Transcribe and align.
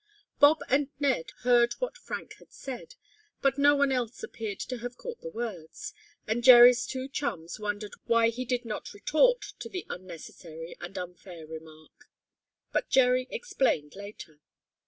Bob 0.39 0.61
and 0.67 0.89
Ned 0.99 1.29
heard 1.43 1.73
what 1.73 1.95
Frank 1.95 2.33
had 2.39 2.51
said, 2.51 2.95
but 3.39 3.59
no 3.59 3.75
one 3.75 3.91
else 3.91 4.23
appeared 4.23 4.59
to 4.61 4.79
have 4.79 4.97
caught 4.97 5.21
the 5.21 5.29
words, 5.29 5.93
and 6.25 6.43
Jerry's 6.43 6.87
two 6.87 7.07
chums 7.07 7.59
wondered 7.59 7.93
why 8.05 8.29
he 8.29 8.43
did 8.43 8.65
not 8.65 8.95
retort 8.95 9.53
to 9.59 9.69
the 9.69 9.85
unnecessary 9.89 10.75
and 10.79 10.97
unfair 10.97 11.45
remark. 11.45 12.09
But 12.73 12.89
Jerry 12.89 13.27
explained 13.29 13.95
later. 13.95 14.39